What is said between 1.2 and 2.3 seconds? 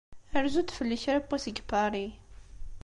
n wass deg Paris.